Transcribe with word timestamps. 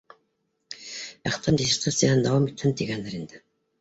Әхтәм 1.31 1.61
диссертацияһын 1.63 2.25
дауам 2.29 2.49
итһен 2.53 2.75
тигәндер 2.81 3.19
инде 3.21 3.45